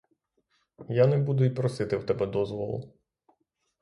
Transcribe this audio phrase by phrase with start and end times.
[0.89, 2.93] Я не буду й просити в тебе дозволу.